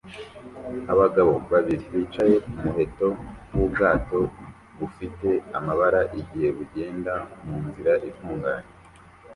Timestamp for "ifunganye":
8.09-8.69